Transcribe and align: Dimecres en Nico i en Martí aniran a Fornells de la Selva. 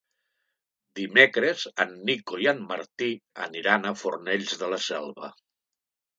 Dimecres 0.99 1.65
en 1.85 1.93
Nico 2.07 2.39
i 2.45 2.47
en 2.53 2.65
Martí 2.73 3.11
aniran 3.49 3.87
a 3.87 3.93
Fornells 4.01 4.59
de 4.65 4.73
la 4.75 4.83
Selva. 4.89 5.33